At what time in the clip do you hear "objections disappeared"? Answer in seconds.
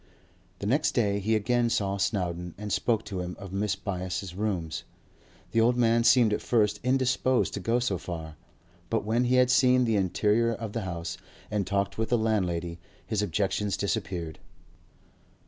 13.21-14.39